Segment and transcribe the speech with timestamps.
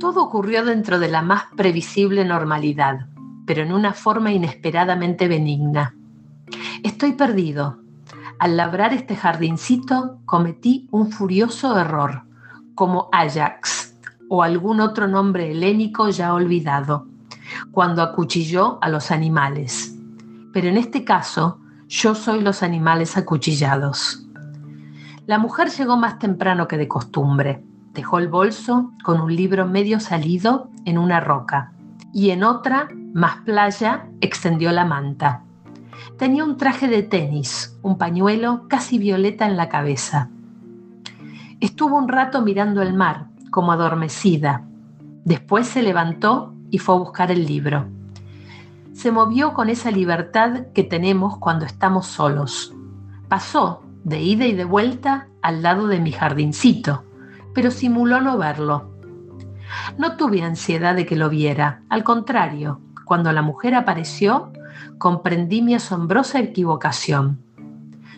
[0.00, 3.06] Todo ocurrió dentro de la más previsible normalidad,
[3.44, 5.94] pero en una forma inesperadamente benigna.
[6.82, 7.80] Estoy perdido.
[8.38, 12.22] Al labrar este jardincito cometí un furioso error,
[12.74, 13.94] como Ajax
[14.30, 17.06] o algún otro nombre helénico ya olvidado,
[17.70, 19.94] cuando acuchilló a los animales.
[20.54, 24.26] Pero en este caso, yo soy los animales acuchillados.
[25.26, 27.62] La mujer llegó más temprano que de costumbre.
[27.92, 31.72] Dejó el bolso con un libro medio salido en una roca
[32.12, 35.44] y en otra, más playa, extendió la manta.
[36.18, 40.28] Tenía un traje de tenis, un pañuelo casi violeta en la cabeza.
[41.60, 44.64] Estuvo un rato mirando el mar, como adormecida.
[45.24, 47.88] Después se levantó y fue a buscar el libro.
[48.92, 52.74] Se movió con esa libertad que tenemos cuando estamos solos.
[53.28, 57.04] Pasó de ida y de vuelta al lado de mi jardincito,
[57.54, 58.90] pero simuló no verlo.
[59.98, 64.52] No tuve ansiedad de que lo viera, al contrario, cuando la mujer apareció,
[64.98, 67.40] comprendí mi asombrosa equivocación.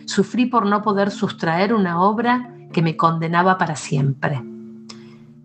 [0.05, 4.43] Sufrí por no poder sustraer una obra que me condenaba para siempre.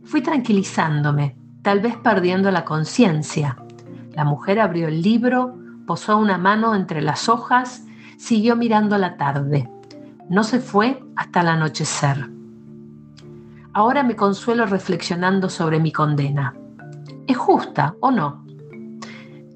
[0.05, 3.57] Fui tranquilizándome, tal vez perdiendo la conciencia.
[4.15, 7.85] La mujer abrió el libro, posó una mano entre las hojas,
[8.17, 9.71] siguió mirando la tarde
[10.29, 12.31] no se fue hasta el anochecer.
[13.79, 16.53] Ahora me consuelo reflexionando sobre mi condena.
[17.29, 18.45] ¿Es justa o no?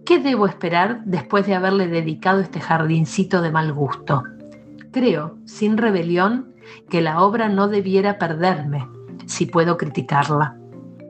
[0.07, 4.23] ¿Qué debo esperar después de haberle dedicado este jardincito de mal gusto?
[4.93, 6.55] Creo, sin rebelión,
[6.89, 8.89] que la obra no debiera perderme,
[9.27, 10.57] si puedo criticarla.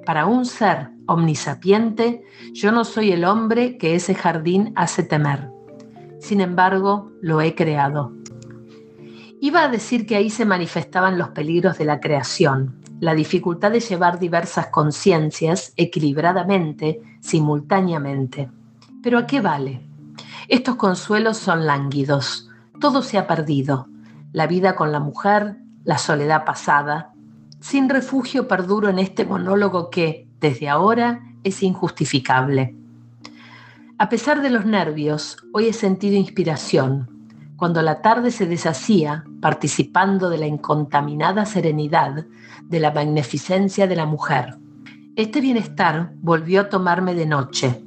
[0.06, 5.50] Para un ser omnisapiente, yo no soy el hombre que ese jardín hace temer.
[6.18, 8.14] Sin embargo, lo he creado.
[9.44, 13.80] Iba a decir que ahí se manifestaban los peligros de la creación, la dificultad de
[13.80, 18.48] llevar diversas conciencias equilibradamente, simultáneamente.
[19.02, 19.80] Pero ¿a qué vale?
[20.46, 22.50] Estos consuelos son lánguidos,
[22.80, 23.88] todo se ha perdido,
[24.30, 27.12] la vida con la mujer, la soledad pasada.
[27.58, 32.76] Sin refugio perduro en este monólogo que, desde ahora, es injustificable.
[33.98, 37.11] A pesar de los nervios, hoy he sentido inspiración,
[37.62, 42.26] cuando la tarde se deshacía, participando de la incontaminada serenidad,
[42.64, 44.58] de la magnificencia de la mujer.
[45.14, 47.84] Este bienestar volvió a tomarme de noche.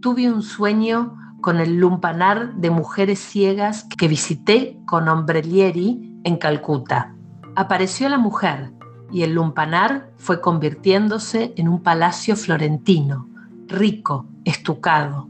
[0.00, 7.14] Tuve un sueño con el lumpanar de mujeres ciegas que visité con Ombrelieri en Calcuta.
[7.54, 8.72] Apareció la mujer
[9.12, 13.28] y el lumpanar fue convirtiéndose en un palacio florentino,
[13.66, 15.28] rico, estucado.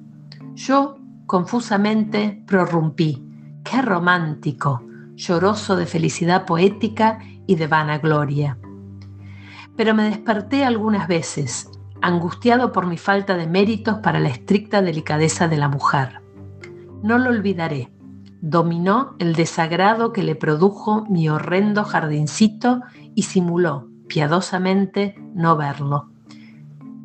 [0.55, 3.25] Yo, confusamente, prorrumpí
[3.71, 4.83] Qué romántico,
[5.15, 8.57] lloroso de felicidad poética y de vanagloria.
[9.77, 11.71] Pero me desperté algunas veces,
[12.01, 16.23] angustiado por mi falta de méritos para la estricta delicadeza de la mujer.
[17.03, 17.93] No lo olvidaré.
[18.41, 22.81] Dominó el desagrado que le produjo mi horrendo jardincito
[23.15, 26.09] y simuló piadosamente no verlo.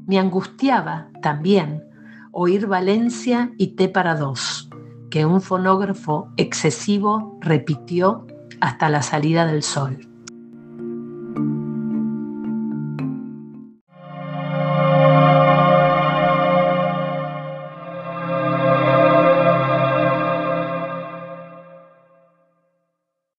[0.08, 1.84] Me angustiaba también
[2.32, 4.70] oír Valencia y té para dos
[5.14, 8.26] que un fonógrafo excesivo repitió
[8.62, 10.00] hasta la salida del sol.